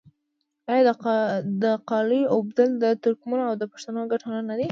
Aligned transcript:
آیا 0.73 0.83
د 1.63 1.65
قالیو 1.89 2.31
اوبدل 2.35 2.69
د 2.83 2.85
ترکمنو 3.03 3.43
او 3.49 3.53
پښتنو 3.73 4.09
ګډ 4.11 4.21
هنر 4.27 4.43
نه 4.49 4.53
دی؟ 4.55 4.59